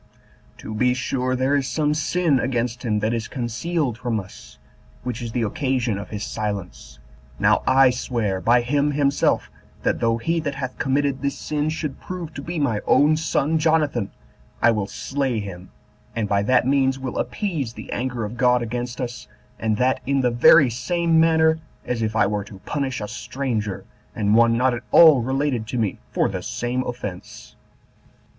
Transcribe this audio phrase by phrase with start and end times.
[0.57, 4.57] To be sure there is some sin against him that is concealed from us,
[5.03, 6.97] which is the occasion of his silence.
[7.37, 9.51] Now I swear by him himself,
[9.83, 13.59] that though he that hath committed this sin should prove to be my own son
[13.59, 14.09] Jonathan,
[14.59, 15.69] I will slay him,
[16.15, 19.27] and by that means will appease the anger of God against us,
[19.59, 23.85] and that in the very same manner as if I were to punish a stranger,
[24.15, 27.55] and one not at all related to me, for the same offense."